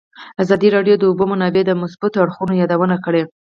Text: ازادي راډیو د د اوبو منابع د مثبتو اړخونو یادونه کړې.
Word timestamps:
ازادي 0.43 0.67
راډیو 0.75 0.95
د 0.97 0.99
د 1.01 1.03
اوبو 1.09 1.23
منابع 1.31 1.61
د 1.65 1.71
مثبتو 1.83 2.21
اړخونو 2.23 2.53
یادونه 2.61 2.95
کړې. 3.05 3.21